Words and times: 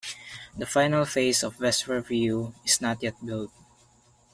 The 0.57 0.65
final 0.65 1.05
phase 1.05 1.43
of 1.43 1.57
Vesper 1.57 2.01
view 2.01 2.55
is 2.65 2.81
not 2.81 3.03
yet 3.03 3.23
built. 3.23 3.51